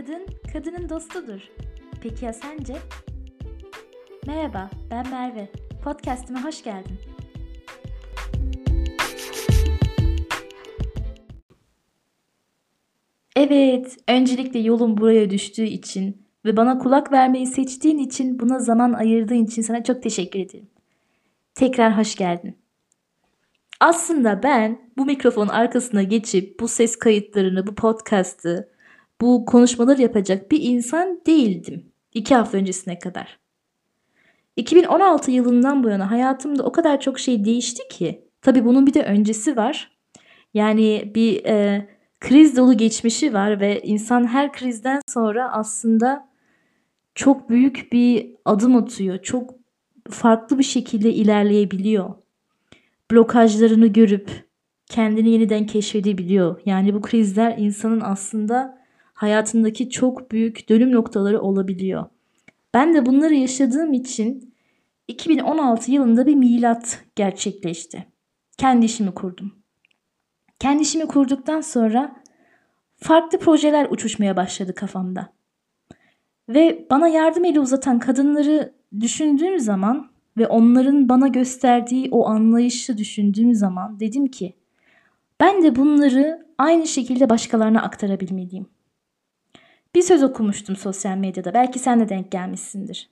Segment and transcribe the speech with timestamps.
[0.00, 1.40] Kadın, kadının dostudur.
[2.02, 2.76] Peki ya sence?
[4.26, 5.48] Merhaba, ben Merve.
[5.84, 6.98] Podcast'ime hoş geldin.
[13.36, 19.44] Evet, öncelikle yolum buraya düştüğü için ve bana kulak vermeyi seçtiğin için, buna zaman ayırdığın
[19.44, 20.68] için sana çok teşekkür ederim.
[21.54, 22.58] Tekrar hoş geldin.
[23.80, 28.79] Aslında ben bu mikrofonun arkasına geçip bu ses kayıtlarını, bu podcast'ı,
[29.20, 31.92] bu konuşmaları yapacak bir insan değildim.
[32.14, 33.38] iki hafta öncesine kadar.
[34.56, 38.24] 2016 yılından bu yana hayatımda o kadar çok şey değişti ki.
[38.42, 39.98] Tabii bunun bir de öncesi var.
[40.54, 41.88] Yani bir e,
[42.20, 46.28] kriz dolu geçmişi var ve insan her krizden sonra aslında
[47.14, 49.18] çok büyük bir adım atıyor.
[49.22, 49.54] Çok
[50.10, 52.14] farklı bir şekilde ilerleyebiliyor.
[53.10, 54.30] Blokajlarını görüp
[54.86, 56.60] kendini yeniden keşfedebiliyor.
[56.64, 58.79] Yani bu krizler insanın aslında
[59.20, 62.04] hayatındaki çok büyük dönüm noktaları olabiliyor.
[62.74, 64.54] Ben de bunları yaşadığım için
[65.08, 68.06] 2016 yılında bir milat gerçekleşti.
[68.58, 69.52] Kendi işimi kurdum.
[70.58, 72.16] Kendi işimi kurduktan sonra
[72.96, 75.32] farklı projeler uçuşmaya başladı kafamda.
[76.48, 83.54] Ve bana yardım eli uzatan kadınları düşündüğüm zaman ve onların bana gösterdiği o anlayışı düşündüğüm
[83.54, 84.56] zaman dedim ki
[85.40, 88.66] ben de bunları aynı şekilde başkalarına aktarabilmeliyim.
[89.94, 91.54] Bir söz okumuştum sosyal medyada.
[91.54, 93.10] Belki sen de denk gelmişsindir.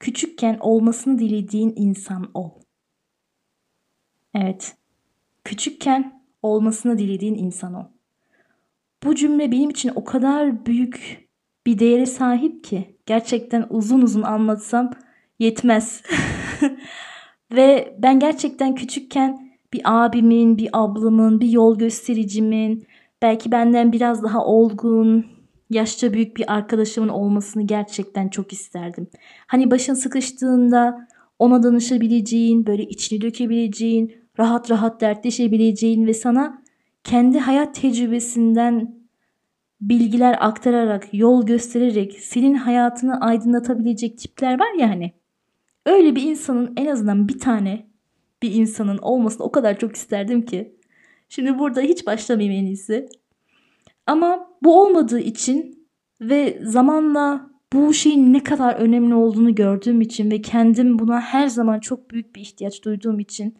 [0.00, 2.50] Küçükken olmasını dilediğin insan ol.
[4.34, 4.76] Evet.
[5.44, 7.84] Küçükken olmasını dilediğin insan ol.
[9.04, 11.28] Bu cümle benim için o kadar büyük
[11.66, 14.90] bir değere sahip ki gerçekten uzun uzun anlatsam
[15.38, 16.02] yetmez.
[17.52, 22.86] Ve ben gerçekten küçükken bir abimin, bir ablamın, bir yol göstericimin,
[23.22, 25.33] belki benden biraz daha olgun,
[25.70, 29.06] yaşça büyük bir arkadaşımın olmasını gerçekten çok isterdim.
[29.46, 31.08] Hani başın sıkıştığında
[31.38, 36.62] ona danışabileceğin, böyle içini dökebileceğin, rahat rahat dertleşebileceğin ve sana
[37.04, 38.94] kendi hayat tecrübesinden
[39.80, 45.12] bilgiler aktararak, yol göstererek senin hayatını aydınlatabilecek tipler var ya hani.
[45.86, 47.86] Öyle bir insanın en azından bir tane
[48.42, 50.76] bir insanın olmasını o kadar çok isterdim ki.
[51.28, 53.08] Şimdi burada hiç başlamayayım en iyisi.
[54.06, 55.88] Ama bu olmadığı için
[56.20, 61.80] ve zamanla bu şeyin ne kadar önemli olduğunu gördüğüm için ve kendim buna her zaman
[61.80, 63.58] çok büyük bir ihtiyaç duyduğum için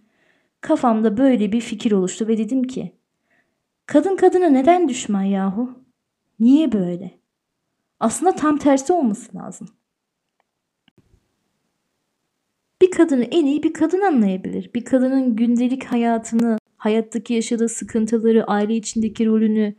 [0.60, 2.92] kafamda böyle bir fikir oluştu ve dedim ki
[3.86, 5.70] kadın kadına neden düşman yahu?
[6.40, 7.10] Niye böyle?
[8.00, 9.68] Aslında tam tersi olması lazım.
[12.82, 14.70] Bir kadını en iyi bir kadın anlayabilir.
[14.74, 19.74] Bir kadının gündelik hayatını, hayattaki yaşadığı sıkıntıları, aile içindeki rolünü,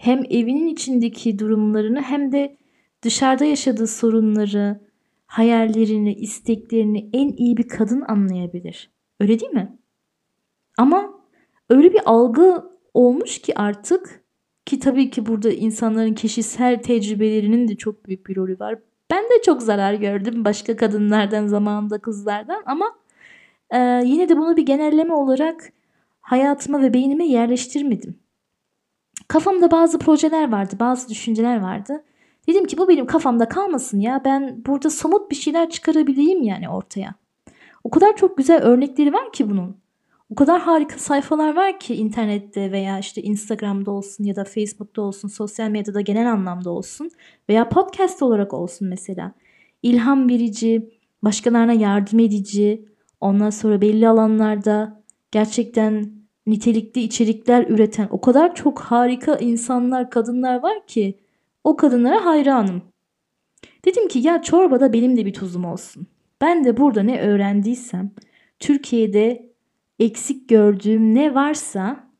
[0.00, 2.56] hem evinin içindeki durumlarını hem de
[3.02, 4.80] dışarıda yaşadığı sorunları,
[5.26, 8.90] hayallerini, isteklerini en iyi bir kadın anlayabilir.
[9.20, 9.78] Öyle değil mi?
[10.78, 11.20] Ama
[11.68, 14.24] öyle bir algı olmuş ki artık
[14.66, 18.78] ki tabii ki burada insanların kişisel tecrübelerinin de çok büyük bir rolü var.
[19.10, 22.86] Ben de çok zarar gördüm başka kadınlardan zamanında kızlardan ama
[23.70, 25.72] e, yine de bunu bir genelleme olarak
[26.20, 28.20] hayatıma ve beynime yerleştirmedim.
[29.30, 32.04] Kafamda bazı projeler vardı, bazı düşünceler vardı.
[32.48, 34.22] Dedim ki bu benim kafamda kalmasın ya.
[34.24, 37.14] Ben burada somut bir şeyler çıkarabileyim yani ortaya.
[37.84, 39.76] O kadar çok güzel örnekleri var ki bunun.
[40.30, 45.28] O kadar harika sayfalar var ki internette veya işte Instagram'da olsun ya da Facebook'ta olsun,
[45.28, 47.10] sosyal medyada genel anlamda olsun
[47.48, 49.32] veya podcast olarak olsun mesela.
[49.82, 50.90] İlham verici,
[51.22, 52.84] başkalarına yardım edici,
[53.20, 55.02] ondan sonra belli alanlarda
[55.32, 56.19] gerçekten
[56.50, 61.18] nitelikli içerikler üreten o kadar çok harika insanlar, kadınlar var ki
[61.64, 62.82] o kadınlara hayranım.
[63.84, 66.06] Dedim ki ya çorbada benim de bir tuzum olsun.
[66.40, 68.10] Ben de burada ne öğrendiysem
[68.58, 69.50] Türkiye'de
[69.98, 72.10] eksik gördüğüm ne varsa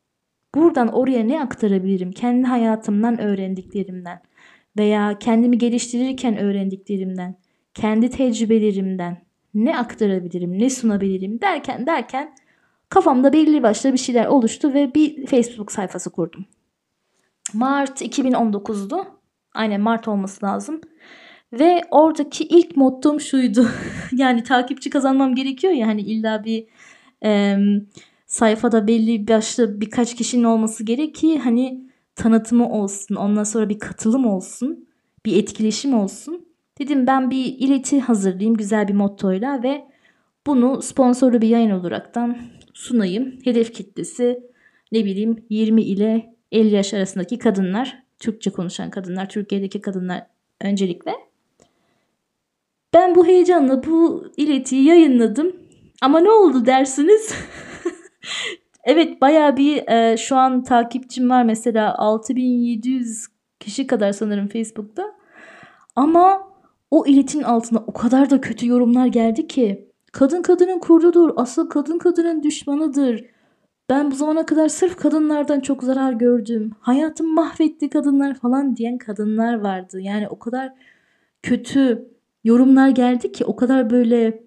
[0.55, 2.11] buradan oraya ne aktarabilirim?
[2.11, 4.21] Kendi hayatımdan öğrendiklerimden
[4.77, 7.35] veya kendimi geliştirirken öğrendiklerimden,
[7.73, 9.17] kendi tecrübelerimden
[9.53, 12.35] ne aktarabilirim, ne sunabilirim derken derken
[12.91, 16.45] Kafamda belli başlı bir şeyler oluştu ve bir Facebook sayfası kurdum.
[17.53, 19.05] Mart 2019'du.
[19.53, 20.81] Aynen Mart olması lazım.
[21.53, 23.67] Ve oradaki ilk mottom şuydu.
[24.11, 26.67] yani takipçi kazanmam gerekiyor ya hani illa bir
[27.23, 27.57] e,
[28.27, 31.83] sayfada belli başlı birkaç kişinin olması gerek ki hani
[32.15, 33.15] tanıtımı olsun.
[33.15, 34.87] Ondan sonra bir katılım olsun.
[35.25, 36.45] Bir etkileşim olsun.
[36.79, 39.85] Dedim ben bir ileti hazırlayayım güzel bir mottoyla ve
[40.47, 42.37] bunu sponsorlu bir yayın olaraktan
[42.73, 43.39] sunayım.
[43.43, 44.39] Hedef kitlesi
[44.91, 48.03] ne bileyim 20 ile 50 yaş arasındaki kadınlar.
[48.19, 50.27] Türkçe konuşan kadınlar, Türkiye'deki kadınlar
[50.61, 51.11] öncelikle.
[52.93, 55.55] Ben bu heyecanla bu iletiyi yayınladım.
[56.01, 57.33] Ama ne oldu dersiniz?
[58.83, 63.27] evet baya bir e, şu an takipçim var mesela 6700
[63.59, 65.15] kişi kadar sanırım Facebook'ta.
[65.95, 66.51] Ama
[66.91, 69.90] o iletin altına o kadar da kötü yorumlar geldi ki.
[70.11, 71.33] Kadın kadının kurdudur.
[71.35, 73.25] Asıl kadın kadının düşmanıdır.
[73.89, 76.71] Ben bu zamana kadar sırf kadınlardan çok zarar gördüm.
[76.79, 80.01] Hayatım mahvetti kadınlar falan diyen kadınlar vardı.
[80.01, 80.73] Yani o kadar
[81.43, 82.09] kötü
[82.43, 84.43] yorumlar geldi ki o kadar böyle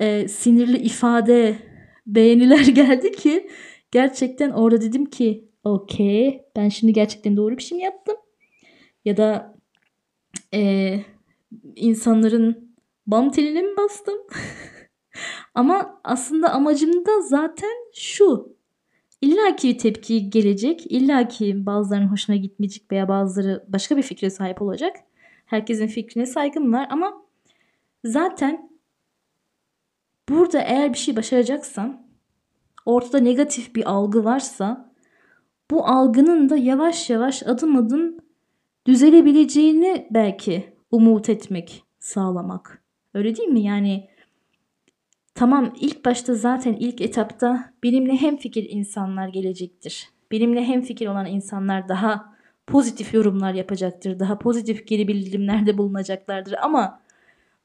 [0.00, 1.56] e, sinirli ifade
[2.06, 3.50] beğeniler geldi ki
[3.90, 8.16] gerçekten orada dedim ki okey ben şimdi gerçekten doğru bir şey mi yaptım?
[9.04, 9.54] Ya da
[10.54, 10.94] e,
[11.76, 12.74] insanların
[13.06, 14.18] bam teline mi bastım?
[15.54, 18.56] Ama aslında amacım da zaten şu.
[19.20, 20.86] İlla ki tepki gelecek.
[20.92, 24.96] İlla ki bazılarının hoşuna gitmeyecek veya bazıları başka bir fikre sahip olacak.
[25.46, 27.22] Herkesin fikrine saygım var ama
[28.04, 28.70] zaten
[30.28, 32.02] burada eğer bir şey başaracaksam
[32.86, 34.92] ortada negatif bir algı varsa
[35.70, 38.16] bu algının da yavaş yavaş adım adım
[38.86, 42.82] düzelebileceğini belki umut etmek, sağlamak.
[43.14, 43.62] Öyle değil mi?
[43.62, 44.08] Yani
[45.38, 50.08] tamam ilk başta zaten ilk etapta benimle hem fikir insanlar gelecektir.
[50.32, 52.34] Benimle hem fikir olan insanlar daha
[52.66, 54.18] pozitif yorumlar yapacaktır.
[54.18, 57.00] Daha pozitif geri bildirimlerde bulunacaklardır ama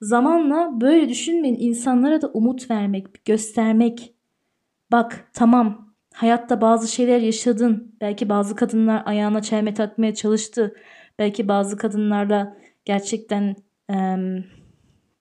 [0.02, 4.14] zamanla böyle düşünmeyin insanlara da umut vermek, göstermek.
[4.92, 7.96] Bak tamam hayatta bazı şeyler yaşadın.
[8.02, 10.76] Belki bazı kadınlar ayağına çelme takmaya çalıştı.
[11.20, 13.56] Belki bazı kadınlarla gerçekten
[13.90, 14.18] e,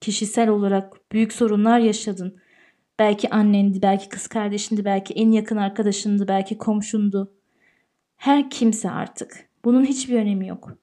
[0.01, 2.42] kişisel olarak büyük sorunlar yaşadın.
[2.99, 7.33] Belki annendi, belki kız kardeşindi, belki en yakın arkadaşındı, belki komşundu.
[8.15, 9.49] Her kimse artık.
[9.65, 10.77] Bunun hiçbir önemi yok.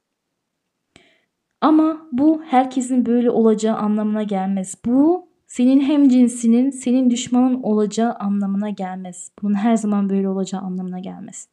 [1.61, 4.75] Ama bu herkesin böyle olacağı anlamına gelmez.
[4.87, 9.31] Bu senin hem cinsinin senin düşmanın olacağı anlamına gelmez.
[9.43, 11.49] Bunun her zaman böyle olacağı anlamına gelmez.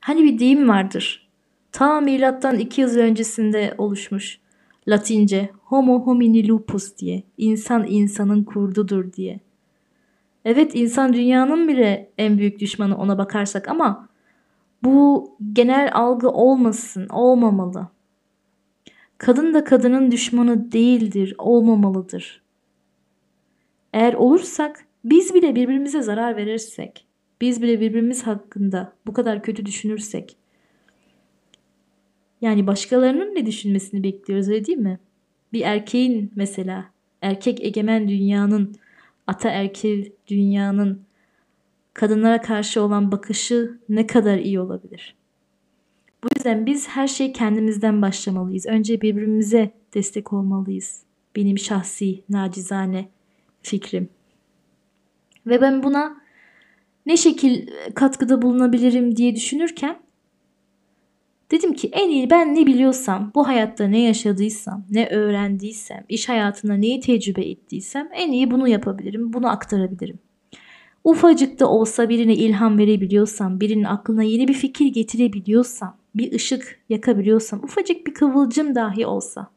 [0.00, 1.28] Hani bir deyim vardır.
[1.72, 4.41] Ta milattan 2 yıl öncesinde oluşmuş.
[4.88, 7.22] Latince homo homini lupus diye.
[7.38, 9.40] İnsan insanın kurdudur diye.
[10.44, 14.08] Evet insan dünyanın bile en büyük düşmanı ona bakarsak ama
[14.84, 17.88] bu genel algı olmasın, olmamalı.
[19.18, 22.42] Kadın da kadının düşmanı değildir, olmamalıdır.
[23.92, 27.06] Eğer olursak, biz bile birbirimize zarar verirsek,
[27.40, 30.36] biz bile birbirimiz hakkında bu kadar kötü düşünürsek,
[32.42, 34.98] yani başkalarının ne düşünmesini bekliyoruz öyle değil mi?
[35.52, 36.90] Bir erkeğin mesela
[37.22, 38.74] erkek egemen dünyanın,
[39.26, 41.02] ataerkil dünyanın
[41.94, 45.14] kadınlara karşı olan bakışı ne kadar iyi olabilir?
[46.24, 48.66] Bu yüzden biz her şey kendimizden başlamalıyız.
[48.66, 51.02] Önce birbirimize destek olmalıyız.
[51.36, 53.08] Benim şahsi, nacizane
[53.62, 54.08] fikrim.
[55.46, 56.16] Ve ben buna
[57.06, 59.98] ne şekil katkıda bulunabilirim diye düşünürken
[61.52, 66.74] Dedim ki en iyi ben ne biliyorsam, bu hayatta ne yaşadıysam, ne öğrendiysem, iş hayatında
[66.74, 70.18] neyi tecrübe ettiysem en iyi bunu yapabilirim, bunu aktarabilirim.
[71.04, 77.64] Ufacık da olsa birine ilham verebiliyorsam, birinin aklına yeni bir fikir getirebiliyorsam, bir ışık yakabiliyorsam,
[77.64, 79.50] ufacık bir kıvılcım dahi olsa.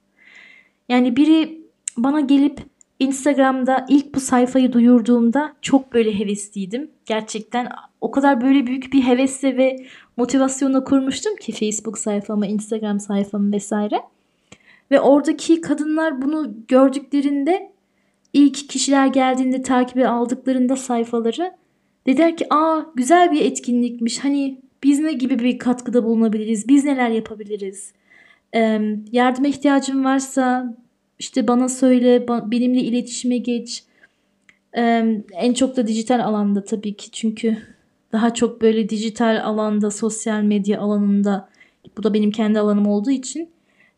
[0.90, 1.62] Yani biri
[1.98, 2.60] bana gelip
[3.00, 6.92] Instagram'da ilk bu sayfayı duyurduğumda çok böyle hevesliydim.
[7.06, 7.70] Gerçekten
[8.02, 9.86] o kadar böyle büyük bir hevesle ve
[10.18, 14.02] motivasyonla kurmuştum ki Facebook sayfamı, Instagram sayfamı vesaire.
[14.92, 17.72] Ve oradaki kadınlar bunu gördüklerinde
[18.34, 21.52] ilk kişiler geldiğinde takibe aldıklarında sayfaları
[22.08, 27.10] dediler ki aa güzel bir etkinlikmiş hani biz ne gibi bir katkıda bulunabiliriz biz neler
[27.10, 27.94] yapabiliriz
[28.56, 30.75] ee, yardıma ihtiyacın varsa
[31.20, 33.84] işte bana söyle benimle iletişime geç
[34.78, 37.58] ee, en çok da dijital alanda tabii ki çünkü
[38.12, 41.50] daha çok böyle dijital alanda, sosyal medya alanında
[41.98, 43.50] bu da benim kendi alanım olduğu için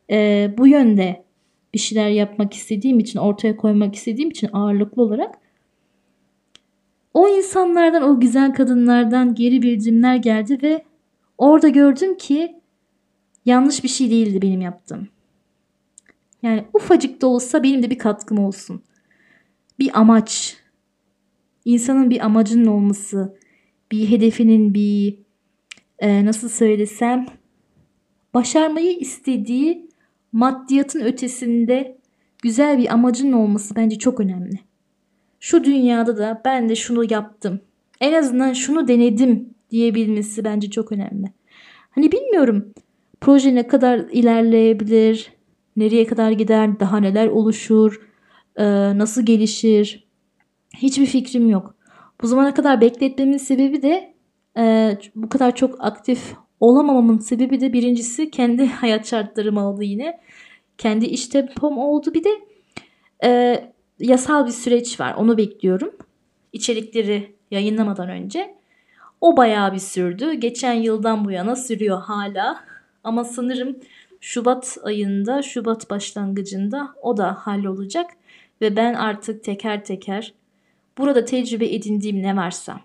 [0.10, 1.24] e, bu yönde
[1.74, 5.36] bir şeyler yapmak istediğim için, ortaya koymak istediğim için ağırlıklı olarak
[7.14, 10.84] o insanlardan, o güzel kadınlardan geri bildirimler geldi ve
[11.38, 12.56] orada gördüm ki
[13.46, 15.08] yanlış bir şey değildi benim yaptığım.
[16.44, 18.84] Yani ufacık da olsa benim de bir katkım olsun.
[19.80, 20.58] Bir amaç.
[21.66, 23.38] İnsanın bir amacının olması,
[23.92, 25.20] bir hedefinin bir
[26.00, 27.26] e, nasıl söylesem
[28.34, 29.90] başarmayı istediği
[30.32, 31.98] maddiyatın ötesinde
[32.44, 34.60] güzel bir amacın olması bence çok önemli.
[35.40, 37.62] Şu dünyada da ben de şunu yaptım.
[38.02, 41.34] En azından şunu denedim diyebilmesi bence çok önemli.
[41.90, 42.74] Hani bilmiyorum
[43.22, 45.37] proje ne kadar ilerleyebilir,
[45.78, 48.02] nereye kadar gider, daha neler oluşur,
[48.56, 48.66] e,
[48.98, 50.08] nasıl gelişir
[50.78, 51.76] hiçbir fikrim yok.
[52.22, 54.14] Bu zamana kadar bekletmemin sebebi de
[54.58, 60.20] e, bu kadar çok aktif olamamamın sebebi de birincisi kendi hayat şartlarım oldu yine.
[60.78, 62.14] Kendi iş tempom oldu.
[62.14, 62.30] Bir de
[63.24, 63.62] e,
[64.00, 65.14] yasal bir süreç var.
[65.14, 65.92] Onu bekliyorum.
[66.54, 68.56] İçerikleri yayınlamadan önce.
[69.22, 70.34] O bayağı bir sürdü.
[70.34, 72.64] Geçen yıldan bu yana sürüyor hala.
[73.04, 73.78] Ama sanırım
[74.22, 78.12] Şubat ayında, Şubat başlangıcında o da hallolacak.
[78.62, 80.34] Ve ben artık teker teker
[80.98, 82.80] burada tecrübe edindiğim ne varsa,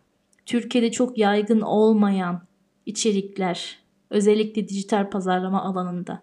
[0.46, 2.42] Türkiye'de çok yaygın olmayan
[2.86, 3.78] içerikler,
[4.10, 6.22] özellikle dijital pazarlama alanında.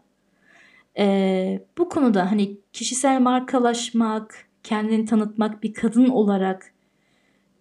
[0.98, 6.74] Ee, bu konuda hani kişisel markalaşmak, kendini tanıtmak bir kadın olarak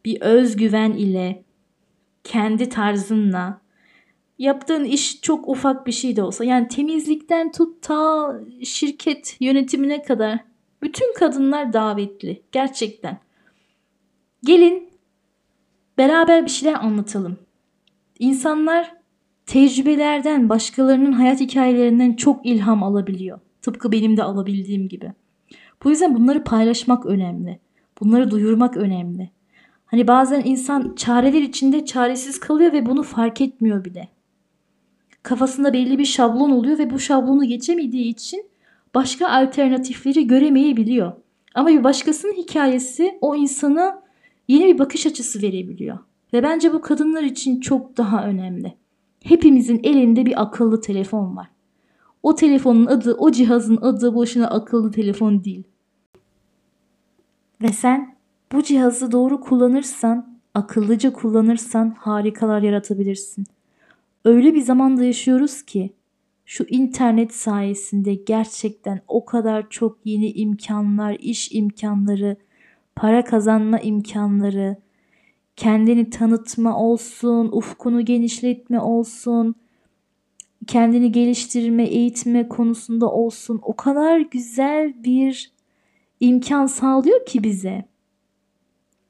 [0.05, 1.45] bir özgüven ile
[2.25, 3.61] kendi tarzınla
[4.39, 8.33] yaptığın iş çok ufak bir şey de olsa yani temizlikten tut ta
[8.65, 10.39] şirket yönetimine kadar
[10.83, 13.19] bütün kadınlar davetli gerçekten.
[14.45, 14.89] Gelin
[15.99, 17.37] beraber bir şeyler anlatalım.
[18.19, 18.95] İnsanlar
[19.47, 23.41] tecrübelerden, başkalarının hayat hikayelerinden çok ilham alabiliyor.
[23.63, 25.13] Tıpkı benim de alabildiğim gibi.
[25.85, 27.61] Bu yüzden bunları paylaşmak önemli.
[28.01, 29.31] Bunları duyurmak önemli.
[29.87, 34.09] Hani bazen insan çareler içinde çaresiz kalıyor ve bunu fark etmiyor bile.
[35.29, 38.51] Kafasında belli bir şablon oluyor ve bu şablonu geçemediği için
[38.95, 41.13] başka alternatifleri göremeyebiliyor.
[41.55, 44.03] Ama bir başkasının hikayesi o insana
[44.49, 45.99] yeni bir bakış açısı verebiliyor.
[46.33, 48.75] Ve bence bu kadınlar için çok daha önemli.
[49.25, 51.51] Hepimizin elinde bir akıllı telefon var.
[52.23, 55.65] O telefonun adı, o cihazın adı boşuna akıllı telefon değil.
[57.63, 58.17] Ve sen
[58.53, 63.47] bu cihazı doğru kullanırsan, akıllıca kullanırsan harikalar yaratabilirsin.
[64.29, 65.93] Öyle bir zamanda yaşıyoruz ki
[66.47, 72.37] şu internet sayesinde gerçekten o kadar çok yeni imkanlar, iş imkanları,
[72.97, 74.77] para kazanma imkanları,
[75.57, 79.55] kendini tanıtma olsun, ufkunu genişletme olsun,
[80.67, 85.53] kendini geliştirme, eğitme konusunda olsun o kadar güzel bir
[86.21, 87.85] imkan sağlıyor ki bize.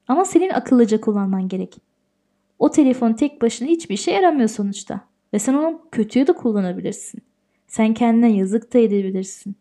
[0.08, 1.87] Ama senin akıllıca kullanman gerek.
[2.58, 5.00] O telefon tek başına hiçbir şey yaramıyor sonuçta.
[5.34, 7.22] Ve sen onu kötüye de kullanabilirsin.
[7.66, 9.56] Sen kendine yazık da edebilirsin.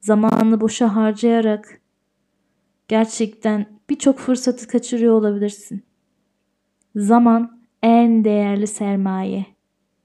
[0.00, 1.80] Zamanını boşa harcayarak
[2.88, 5.82] gerçekten birçok fırsatı kaçırıyor olabilirsin.
[6.96, 9.46] Zaman en değerli sermaye.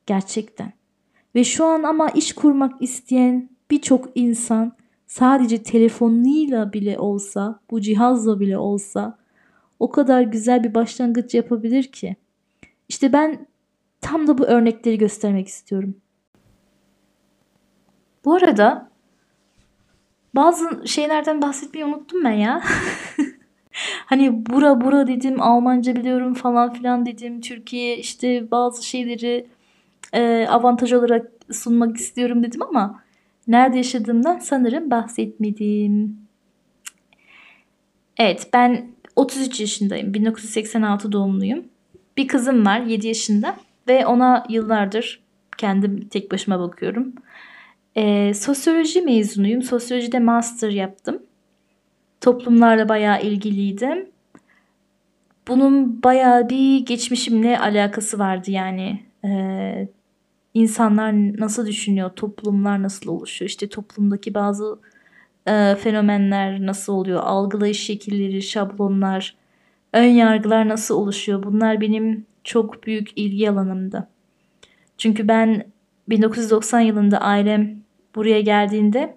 [0.06, 0.74] Gerçekten.
[1.36, 4.72] Ve şu an ama iş kurmak isteyen birçok insan
[5.08, 9.18] sadece telefonuyla bile olsa, bu cihazla bile olsa
[9.80, 12.16] o kadar güzel bir başlangıç yapabilir ki.
[12.90, 13.48] İşte ben
[14.02, 15.96] tam da bu örnekleri göstermek istiyorum.
[18.26, 18.90] Bu arada
[20.36, 22.64] bazı şeylerden bahsetmeyi unuttum ben ya.
[24.06, 27.42] hani bura bura dedim, Almanca biliyorum falan filan dedim.
[27.42, 29.48] Türkiye işte bazı şeyleri
[30.14, 33.04] e, avantaj olarak sunmak istiyorum dedim ama
[33.48, 36.18] nerede yaşadığımdan sanırım bahsetmedim.
[38.18, 40.14] Evet ben 33 yaşındayım.
[40.14, 41.66] 1986 doğumluyum.
[42.18, 43.56] Bir kızım var 7 yaşında
[43.88, 45.24] ve ona yıllardır
[45.58, 47.14] kendim tek başıma bakıyorum.
[47.98, 49.62] Ee, sosyoloji mezunuyum.
[49.62, 51.24] Sosyolojide master yaptım.
[52.22, 54.10] Toplumlarla bayağı ilgiliydim.
[55.48, 59.04] Bunun bayağı bir geçmişimle alakası vardı yani.
[59.26, 59.88] Ee,
[60.54, 64.80] insanlar nasıl düşünüyor, toplumlar nasıl oluşuyor, işte toplumdaki bazı
[65.48, 69.36] e, fenomenler nasıl oluyor, algılayış şekilleri, şablonlar,
[69.98, 74.08] ön yargılar nasıl oluşuyor bunlar benim çok büyük ilgi alanımdı.
[74.98, 75.66] Çünkü ben
[76.10, 77.80] 1990 yılında ailem
[78.16, 79.16] buraya geldiğinde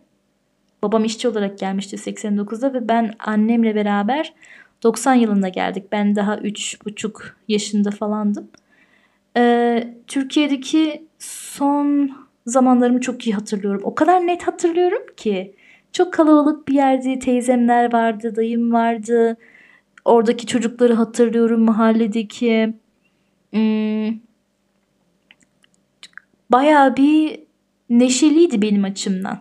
[0.82, 4.34] babam işçi olarak gelmişti 89'da ve ben annemle beraber
[4.82, 5.84] 90 yılında geldik.
[5.92, 8.49] Ben daha 3,5 yaşında falandım.
[9.37, 12.10] Ee, Türkiye'deki son
[12.46, 13.80] zamanlarımı çok iyi hatırlıyorum.
[13.84, 15.54] O kadar net hatırlıyorum ki.
[15.92, 17.18] Çok kalabalık bir yerdi.
[17.18, 19.37] Teyzemler vardı, dayım vardı.
[20.04, 22.75] Oradaki çocukları hatırlıyorum mahalledeki.
[23.50, 24.19] Hmm,
[26.50, 27.40] bayağı bir
[27.90, 29.38] neşeliydi benim açımdan.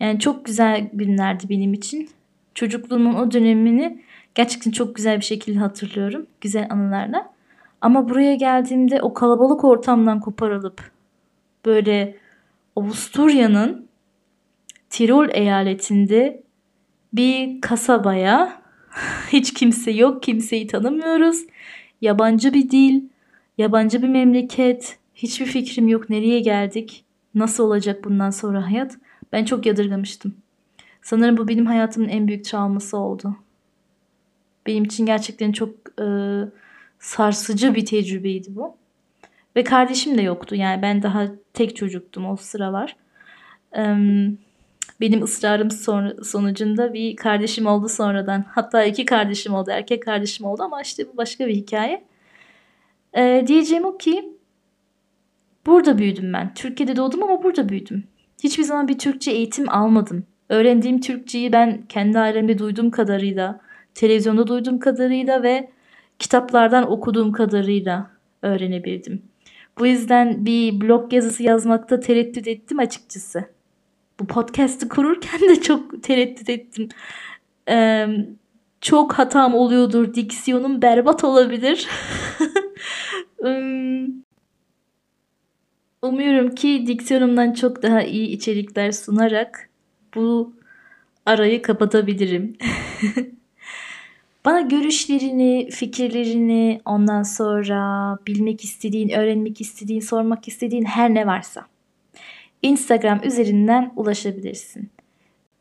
[0.00, 2.08] Yani çok güzel günlerdi benim için.
[2.54, 4.02] Çocukluğumun o dönemini
[4.34, 6.26] gerçekten çok güzel bir şekilde hatırlıyorum.
[6.40, 7.34] Güzel anılarla.
[7.80, 10.90] Ama buraya geldiğimde o kalabalık ortamdan koparılıp
[11.64, 12.16] böyle
[12.76, 13.88] Avusturya'nın
[14.90, 16.42] Tirol eyaletinde
[17.12, 18.62] bir kasabaya
[19.32, 21.42] hiç kimse yok, kimseyi tanımıyoruz.
[22.00, 23.02] Yabancı bir dil,
[23.58, 28.98] yabancı bir memleket, Hiçbir fikrim yok nereye geldik, nasıl olacak bundan sonra hayat.
[29.32, 30.34] Ben çok yadırgamıştım.
[31.02, 33.36] Sanırım bu benim hayatımın en büyük travması oldu.
[34.66, 35.70] Benim için gerçekten çok
[36.00, 36.06] e,
[36.98, 38.76] sarsıcı bir tecrübeydi bu.
[39.56, 40.54] Ve kardeşim de yoktu.
[40.54, 42.96] Yani ben daha tek çocuktum o sıralar.
[45.00, 48.44] Benim ısrarım sonra, sonucunda bir kardeşim oldu sonradan.
[48.48, 49.70] Hatta iki kardeşim oldu.
[49.70, 52.04] Erkek kardeşim oldu ama işte bu başka bir hikaye.
[53.16, 54.32] Ee, diyeceğim o ki
[55.66, 56.54] burada büyüdüm ben.
[56.54, 58.04] Türkiye'de doğdum ama burada büyüdüm.
[58.44, 60.26] Hiçbir zaman bir Türkçe eğitim almadım.
[60.48, 63.60] Öğrendiğim Türkçeyi ben kendi ailemde duyduğum kadarıyla,
[63.94, 65.70] televizyonda duyduğum kadarıyla ve
[66.18, 68.10] kitaplardan okuduğum kadarıyla
[68.42, 69.22] öğrenebildim.
[69.78, 73.44] Bu yüzden bir blog yazısı yazmakta tereddüt ettim açıkçası.
[74.20, 76.88] Bu podcast'ı kururken de çok tereddüt ettim.
[77.68, 78.06] Ee,
[78.80, 80.14] çok hatam oluyordur.
[80.14, 81.88] Diksiyonum berbat olabilir.
[86.02, 89.70] Umuyorum ki diksiyonumdan çok daha iyi içerikler sunarak
[90.14, 90.52] bu
[91.26, 92.56] arayı kapatabilirim.
[94.44, 101.66] Bana görüşlerini, fikirlerini, ondan sonra bilmek istediğin, öğrenmek istediğin, sormak istediğin her ne varsa
[102.64, 104.90] Instagram üzerinden ulaşabilirsin.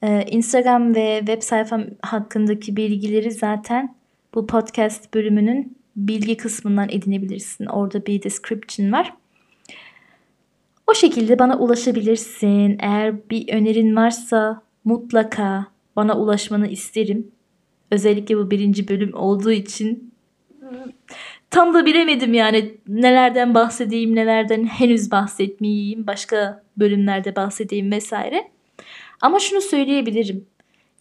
[0.03, 3.95] Ee, Instagram ve web sayfam hakkındaki bilgileri zaten
[4.33, 7.65] bu podcast bölümünün bilgi kısmından edinebilirsin.
[7.65, 9.13] Orada bir description var.
[10.87, 12.77] O şekilde bana ulaşabilirsin.
[12.79, 17.31] Eğer bir önerin varsa mutlaka bana ulaşmanı isterim.
[17.91, 20.13] Özellikle bu birinci bölüm olduğu için
[21.53, 28.51] tam da bilemedim yani nelerden bahsedeyim, nelerden henüz bahsetmeyeyim, başka bölümlerde bahsedeyim vesaire.
[29.21, 30.45] Ama şunu söyleyebilirim.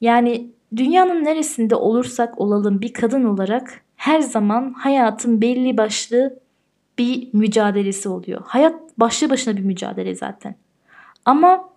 [0.01, 6.39] Yani dünyanın neresinde olursak olalım bir kadın olarak her zaman hayatın belli başlı
[6.99, 8.43] bir mücadelesi oluyor.
[8.47, 10.55] Hayat başlı başına bir mücadele zaten.
[11.25, 11.69] Ama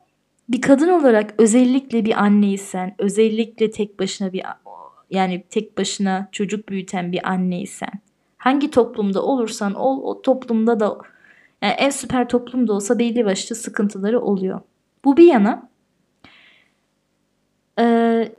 [0.49, 4.43] bir kadın olarak özellikle bir anneysen, özellikle tek başına bir
[5.09, 8.04] yani tek başına çocuk büyüten bir anneysen,
[8.45, 10.97] hangi toplumda olursan ol o toplumda da
[11.61, 14.61] yani en süper toplumda olsa belli başlı sıkıntıları oluyor.
[15.05, 15.69] Bu bir yana
[17.79, 18.35] e,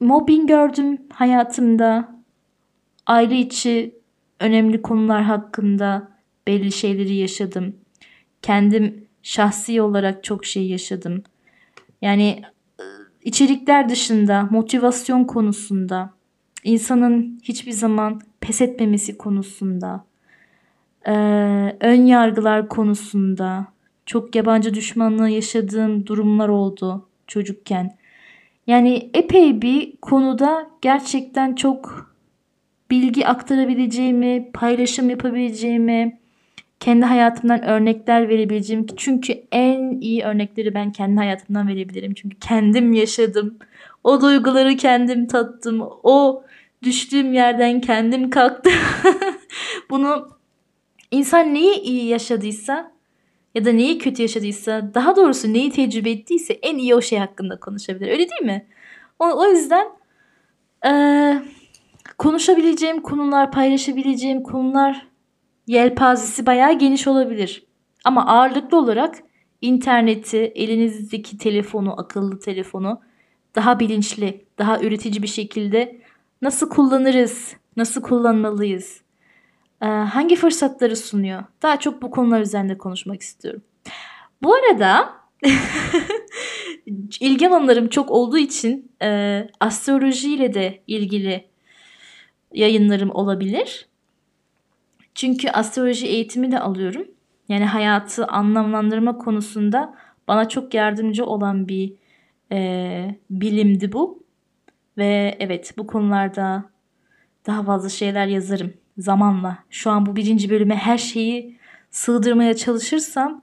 [0.00, 2.20] mobbing gördüm hayatımda.
[3.06, 3.94] Aile içi
[4.40, 6.08] önemli konular hakkında
[6.46, 7.76] belli şeyleri yaşadım.
[8.42, 11.22] Kendim şahsi olarak çok şey yaşadım.
[12.02, 12.42] Yani
[13.22, 16.10] içerikler dışında motivasyon konusunda
[16.64, 20.04] insanın hiçbir zaman pes etmemesi konusunda
[21.06, 21.12] e,
[21.80, 23.66] ön yargılar konusunda
[24.06, 27.96] çok yabancı düşmanlığı yaşadığım durumlar oldu çocukken.
[28.66, 32.12] Yani epey bir konuda gerçekten çok
[32.90, 36.18] bilgi aktarabileceğimi, paylaşım yapabileceğimi,
[36.80, 38.86] kendi hayatımdan örnekler verebileceğim.
[38.96, 42.14] Çünkü en iyi örnekleri ben kendi hayatımdan verebilirim.
[42.14, 43.58] Çünkü kendim yaşadım.
[44.04, 45.82] O duyguları kendim tattım.
[46.02, 46.44] O
[46.82, 48.72] düştüğüm yerden kendim kalktım.
[49.90, 50.28] Bunu
[51.10, 52.92] insan neyi iyi yaşadıysa
[53.54, 57.60] ya da neyi kötü yaşadıysa daha doğrusu neyi tecrübe ettiyse en iyi o şey hakkında
[57.60, 58.08] konuşabilir.
[58.08, 58.66] Öyle değil mi?
[59.18, 59.86] O, o yüzden
[60.86, 60.92] e,
[62.18, 65.06] konuşabileceğim konular, paylaşabileceğim konular
[65.66, 67.64] yelpazesi bayağı geniş olabilir.
[68.04, 69.18] Ama ağırlıklı olarak
[69.60, 73.00] interneti, elinizdeki telefonu, akıllı telefonu
[73.54, 76.00] daha bilinçli, daha üretici bir şekilde
[76.42, 79.00] nasıl kullanırız, nasıl kullanmalıyız,
[79.82, 81.44] ee, hangi fırsatları sunuyor?
[81.62, 83.62] Daha çok bu konular üzerinde konuşmak istiyorum.
[84.42, 85.14] Bu arada
[87.20, 91.44] ilgi alanlarım çok olduğu için e, astrolojiyle de ilgili
[92.52, 93.88] yayınlarım olabilir.
[95.14, 97.06] Çünkü astroloji eğitimi de alıyorum.
[97.48, 99.94] Yani hayatı anlamlandırma konusunda
[100.28, 101.92] bana çok yardımcı olan bir
[102.52, 104.19] e, bilimdi bu.
[105.00, 106.64] Ve evet bu konularda
[107.46, 109.58] daha fazla şeyler yazarım zamanla.
[109.70, 111.56] Şu an bu birinci bölüme her şeyi
[111.90, 113.42] sığdırmaya çalışırsam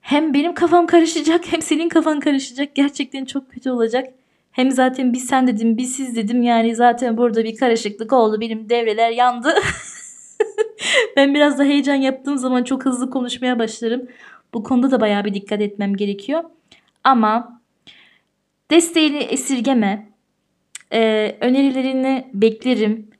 [0.00, 2.74] hem benim kafam karışacak hem senin kafan karışacak.
[2.74, 4.14] Gerçekten çok kötü olacak.
[4.52, 8.40] Hem zaten bir sen dedim bir siz dedim yani zaten burada bir karışıklık oldu.
[8.40, 9.54] Benim devreler yandı.
[11.16, 14.08] ben biraz da heyecan yaptığım zaman çok hızlı konuşmaya başlarım.
[14.54, 16.44] Bu konuda da bayağı bir dikkat etmem gerekiyor.
[17.04, 17.60] Ama
[18.70, 20.09] desteğini esirgeme.
[20.92, 23.10] Ee, önerilerini beklerim.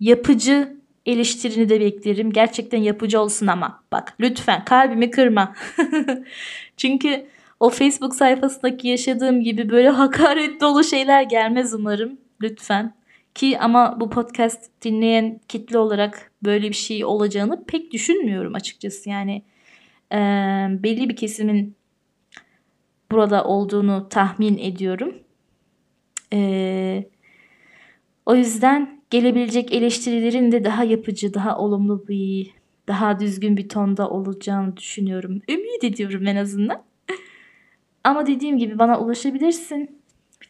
[0.00, 2.32] Yapıcı eleştirini de beklerim.
[2.32, 3.82] Gerçekten yapıcı olsun ama.
[3.92, 5.54] Bak lütfen kalbimi kırma.
[6.76, 7.26] Çünkü
[7.60, 12.18] o Facebook sayfasındaki yaşadığım gibi böyle hakaret dolu şeyler gelmez umarım.
[12.42, 12.94] Lütfen
[13.34, 19.10] Ki ama bu podcast dinleyen kitle olarak böyle bir şey olacağını pek düşünmüyorum açıkçası.
[19.10, 19.42] Yani
[20.12, 20.16] e,
[20.82, 21.76] belli bir kesimin
[23.10, 25.14] burada olduğunu tahmin ediyorum.
[26.32, 27.04] E,
[28.26, 32.50] o yüzden gelebilecek eleştirilerin de daha yapıcı, daha olumlu bir,
[32.88, 35.42] daha düzgün bir tonda olacağını düşünüyorum.
[35.48, 36.82] Ümit ediyorum en azından.
[38.04, 40.00] Ama dediğim gibi bana ulaşabilirsin.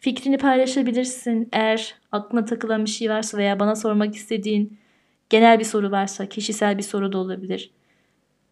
[0.00, 1.48] Fikrini paylaşabilirsin.
[1.52, 4.78] Eğer aklına takılan bir şey varsa veya bana sormak istediğin
[5.30, 7.70] genel bir soru varsa, kişisel bir soru da olabilir.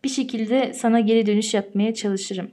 [0.05, 2.51] Bir şekilde sana geri dönüş yapmaya çalışırım.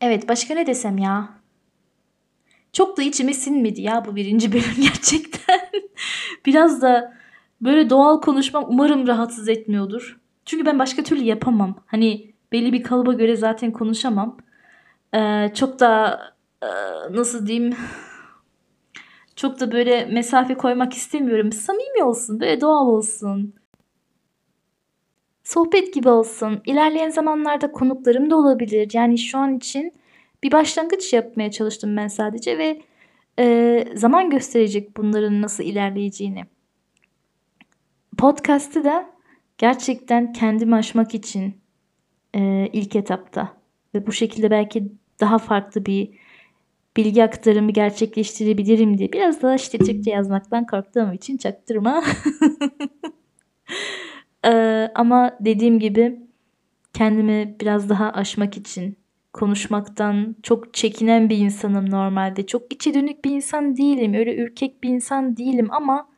[0.00, 1.41] Evet, başka ne desem ya?
[2.72, 5.60] Çok da içime sinmedi ya bu birinci bölüm gerçekten.
[6.46, 7.14] Biraz da
[7.60, 10.20] böyle doğal konuşmam umarım rahatsız etmiyordur.
[10.44, 11.76] Çünkü ben başka türlü yapamam.
[11.86, 14.36] Hani belli bir kalıba göre zaten konuşamam.
[15.14, 16.20] Ee, çok da
[16.62, 16.68] e,
[17.10, 17.76] nasıl diyeyim
[19.36, 21.52] çok da böyle mesafe koymak istemiyorum.
[21.52, 23.54] Samimi olsun, böyle doğal olsun.
[25.44, 26.62] Sohbet gibi olsun.
[26.66, 28.90] İlerleyen zamanlarda konuklarım da olabilir.
[28.92, 29.92] Yani şu an için
[30.42, 32.82] bir başlangıç yapmaya çalıştım ben sadece ve
[33.38, 36.44] e, zaman gösterecek bunların nasıl ilerleyeceğini.
[38.18, 39.10] Podcast'ı da
[39.58, 41.54] gerçekten kendimi aşmak için
[42.34, 43.56] e, ilk etapta
[43.94, 46.10] ve bu şekilde belki daha farklı bir
[46.96, 52.04] bilgi aktarımı gerçekleştirebilirim diye biraz daha işte Türkçe yazmaktan korktuğum için çaktırma.
[54.44, 56.20] ee, ama dediğim gibi
[56.94, 59.01] kendimi biraz daha aşmak için
[59.32, 62.46] konuşmaktan çok çekinen bir insanım normalde.
[62.46, 64.14] Çok içe dönük bir insan değilim.
[64.14, 66.08] Öyle ürkek bir insan değilim ama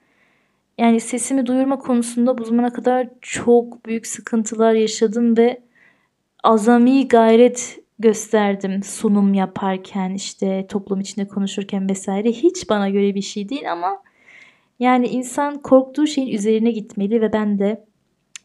[0.78, 5.62] yani sesimi duyurma konusunda bu zamana kadar çok büyük sıkıntılar yaşadım ve
[6.42, 13.48] azami gayret gösterdim sunum yaparken işte toplum içinde konuşurken vesaire hiç bana göre bir şey
[13.48, 14.02] değil ama
[14.78, 17.84] yani insan korktuğu şeyin üzerine gitmeli ve ben de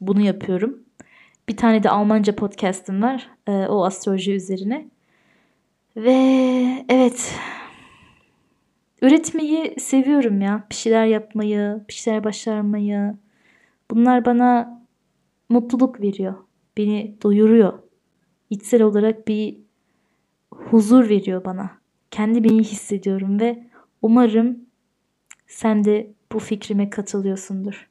[0.01, 0.83] bunu yapıyorum.
[1.49, 3.29] Bir tane de Almanca podcast'ım var.
[3.47, 4.89] E, o astroloji üzerine.
[5.95, 7.35] Ve evet
[9.01, 10.67] üretmeyi seviyorum ya.
[10.69, 13.15] Bir şeyler yapmayı, bir şeyler başarmayı.
[13.91, 14.81] Bunlar bana
[15.49, 16.33] mutluluk veriyor.
[16.77, 17.79] Beni doyuruyor
[18.49, 19.57] içsel olarak bir
[20.51, 21.71] huzur veriyor bana.
[22.11, 23.67] Kendimi iyi hissediyorum ve
[24.01, 24.59] umarım
[25.47, 27.88] sen de bu fikrime katılıyorsundur.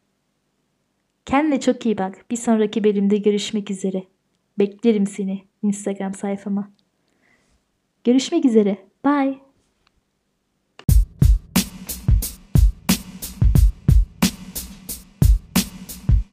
[1.29, 2.25] Kendine çok iyi bak.
[2.31, 4.05] Bir sonraki bölümde görüşmek üzere.
[4.59, 6.71] Beklerim seni Instagram sayfama.
[8.05, 8.79] Görüşmek üzere.
[9.05, 9.48] Bye.